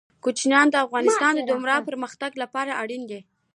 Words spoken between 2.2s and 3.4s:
لپاره اړین دي.